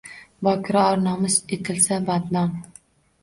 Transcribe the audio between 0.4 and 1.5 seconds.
Bokira or-nomus